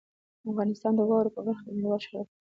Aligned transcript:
افغانستان 0.51 0.93
د 0.95 0.99
واورو 1.09 1.33
په 1.35 1.41
برخه 1.45 1.61
کې 1.65 1.71
نړیوال 1.77 1.99
شهرت 2.05 2.27
لري. 2.29 2.33